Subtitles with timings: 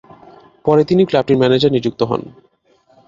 [0.65, 2.21] পরে তিনি ক্লাবটির ম্যানেজার নিযুক্ত হন।